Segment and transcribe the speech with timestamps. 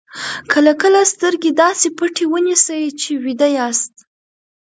[0.51, 3.93] کله کله سترګې داسې پټې ونیسئ چې ویده یاست.